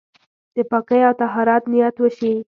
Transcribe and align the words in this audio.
د 0.55 0.57
پاکۍ 0.71 1.01
او 1.07 1.13
طهارت 1.21 1.63
نيت 1.71 1.95
وشي. 1.99 2.33